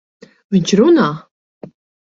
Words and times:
Viņš 0.55 0.73
runā! 0.81 1.07